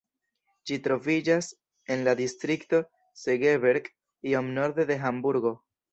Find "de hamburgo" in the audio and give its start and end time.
4.93-5.55